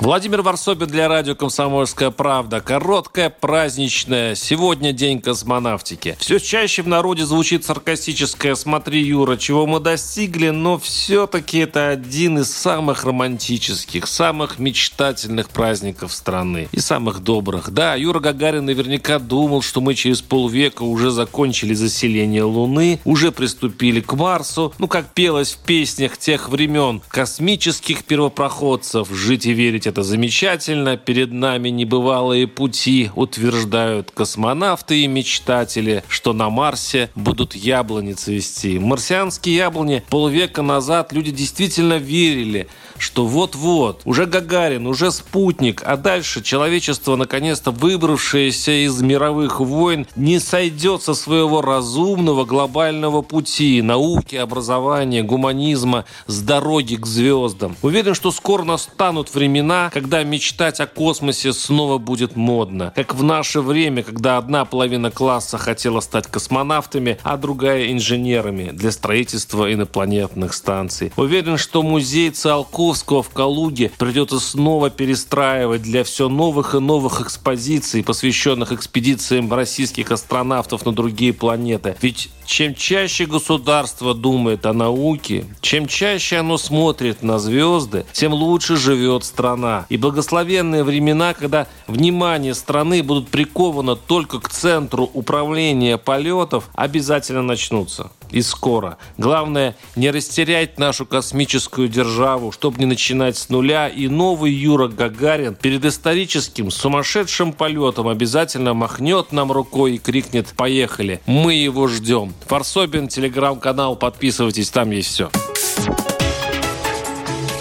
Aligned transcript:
Владимир 0.00 0.40
Варсобин 0.40 0.86
для 0.86 1.08
радио 1.08 1.34
«Комсомольская 1.34 2.10
правда». 2.10 2.62
Короткая, 2.62 3.28
праздничная. 3.28 4.34
Сегодня 4.34 4.94
день 4.94 5.20
космонавтики. 5.20 6.16
Все 6.18 6.38
чаще 6.40 6.80
в 6.80 6.88
народе 6.88 7.26
звучит 7.26 7.66
саркастическое 7.66 8.54
«Смотри, 8.54 9.02
Юра, 9.02 9.36
чего 9.36 9.66
мы 9.66 9.78
достигли», 9.78 10.48
но 10.48 10.78
все-таки 10.78 11.58
это 11.58 11.90
один 11.90 12.38
из 12.38 12.50
самых 12.50 13.04
романтических, 13.04 14.06
самых 14.06 14.58
мечтательных 14.58 15.50
праздников 15.50 16.14
страны. 16.14 16.70
И 16.72 16.80
самых 16.80 17.20
добрых. 17.20 17.70
Да, 17.70 17.94
Юра 17.94 18.20
Гагарин 18.20 18.64
наверняка 18.64 19.18
думал, 19.18 19.60
что 19.60 19.82
мы 19.82 19.94
через 19.94 20.22
полвека 20.22 20.82
уже 20.82 21.10
закончили 21.10 21.74
заселение 21.74 22.44
Луны, 22.44 23.00
уже 23.04 23.32
приступили 23.32 24.00
к 24.00 24.14
Марсу. 24.14 24.72
Ну, 24.78 24.88
как 24.88 25.12
пелось 25.12 25.52
в 25.52 25.58
песнях 25.58 26.16
тех 26.16 26.48
времен 26.48 27.02
космических 27.08 28.04
первопроходцев 28.04 29.10
«Жить 29.10 29.44
и 29.44 29.52
верить 29.52 29.89
это 29.90 30.04
замечательно, 30.04 30.96
перед 30.96 31.32
нами 31.32 31.68
небывалые 31.68 32.46
пути, 32.46 33.10
утверждают 33.16 34.12
космонавты 34.12 35.02
и 35.02 35.08
мечтатели, 35.08 36.04
что 36.08 36.32
на 36.32 36.48
Марсе 36.48 37.10
будут 37.16 37.56
яблони 37.56 38.12
цвести. 38.12 38.78
Марсианские 38.78 39.56
яблони 39.56 40.04
полвека 40.08 40.62
назад 40.62 41.12
люди 41.12 41.32
действительно 41.32 41.98
верили, 41.98 42.68
что 42.98 43.26
вот-вот, 43.26 44.02
уже 44.04 44.26
Гагарин, 44.26 44.86
уже 44.86 45.10
спутник, 45.10 45.82
а 45.84 45.96
дальше 45.96 46.42
человечество, 46.42 47.16
наконец-то 47.16 47.70
выбравшееся 47.70 48.86
из 48.86 49.00
мировых 49.00 49.60
войн, 49.60 50.06
не 50.16 50.38
сойдет 50.38 51.02
со 51.02 51.14
своего 51.14 51.62
разумного 51.62 52.44
глобального 52.44 53.22
пути 53.22 53.82
науки, 53.82 54.36
образования, 54.36 55.22
гуманизма 55.22 56.04
с 56.26 56.42
дороги 56.42 56.96
к 56.96 57.06
звездам. 57.06 57.74
Уверен, 57.82 58.14
что 58.14 58.30
скоро 58.30 58.62
настанут 58.62 59.34
времена, 59.34 59.79
когда 59.92 60.22
мечтать 60.24 60.80
о 60.80 60.86
космосе 60.86 61.52
снова 61.52 61.98
будет 61.98 62.36
модно. 62.36 62.92
Как 62.94 63.14
в 63.14 63.22
наше 63.22 63.60
время, 63.60 64.02
когда 64.02 64.36
одна 64.36 64.64
половина 64.64 65.10
класса 65.10 65.56
хотела 65.56 66.00
стать 66.00 66.26
космонавтами, 66.26 67.18
а 67.22 67.36
другая 67.36 67.92
инженерами 67.92 68.70
для 68.72 68.90
строительства 68.90 69.72
инопланетных 69.72 70.52
станций. 70.52 71.12
Уверен, 71.16 71.56
что 71.56 71.82
музей 71.82 72.30
Циолковского 72.30 73.22
в 73.22 73.30
Калуге 73.30 73.90
придется 73.98 74.40
снова 74.40 74.90
перестраивать 74.90 75.82
для 75.82 76.04
все 76.04 76.28
новых 76.28 76.74
и 76.74 76.80
новых 76.80 77.20
экспозиций, 77.20 78.02
посвященных 78.02 78.72
экспедициям 78.72 79.52
российских 79.52 80.10
астронавтов 80.10 80.84
на 80.84 80.92
другие 80.92 81.32
планеты. 81.32 81.96
Ведь 82.02 82.30
чем 82.50 82.74
чаще 82.74 83.26
государство 83.26 84.12
думает 84.12 84.66
о 84.66 84.72
науке, 84.72 85.44
чем 85.60 85.86
чаще 85.86 86.38
оно 86.38 86.58
смотрит 86.58 87.22
на 87.22 87.38
звезды, 87.38 88.04
тем 88.12 88.32
лучше 88.32 88.76
живет 88.76 89.24
страна. 89.24 89.86
И 89.88 89.96
благословенные 89.96 90.82
времена, 90.82 91.32
когда 91.32 91.68
внимание 91.86 92.54
страны 92.54 93.04
будут 93.04 93.28
приковано 93.28 93.94
только 93.94 94.40
к 94.40 94.48
ценру 94.48 95.08
управления 95.14 95.96
полетов, 95.96 96.68
обязательно 96.74 97.42
начнутся. 97.42 98.10
И 98.32 98.42
скоро. 98.42 98.98
Главное, 99.18 99.76
не 99.96 100.10
растерять 100.10 100.78
нашу 100.78 101.04
космическую 101.04 101.88
державу, 101.88 102.52
чтобы 102.52 102.78
не 102.78 102.86
начинать 102.86 103.36
с 103.36 103.48
нуля. 103.48 103.88
И 103.88 104.08
новый 104.08 104.52
Юра 104.52 104.88
Гагарин 104.88 105.54
перед 105.54 105.84
историческим 105.84 106.70
сумасшедшим 106.70 107.52
полетом 107.52 108.08
обязательно 108.08 108.74
махнет 108.74 109.32
нам 109.32 109.50
рукой 109.50 109.94
и 109.94 109.98
крикнет 109.98 110.48
«Поехали!». 110.56 111.20
Мы 111.26 111.54
его 111.54 111.88
ждем. 111.88 112.32
Фарсобин, 112.46 113.08
телеграм-канал, 113.08 113.96
подписывайтесь, 113.96 114.70
там 114.70 114.90
есть 114.90 115.08
все. 115.10 115.30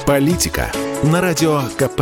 Политика 0.06 0.72
на 1.04 1.22
радио 1.22 1.62
КП. 1.78 2.02